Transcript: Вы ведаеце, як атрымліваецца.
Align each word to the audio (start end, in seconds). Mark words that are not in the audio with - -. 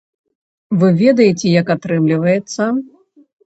Вы 0.83 0.89
ведаеце, 1.03 1.47
як 1.61 1.67
атрымліваецца. 1.77 2.71